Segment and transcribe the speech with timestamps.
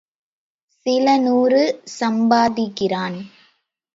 [0.85, 1.61] சில நூறு
[1.99, 3.17] சம்பாதிக்கிறான்.